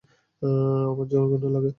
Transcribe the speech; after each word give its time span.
আমার 0.87 1.05
জঘন্য 1.07 1.45
লাগে। 1.47 1.69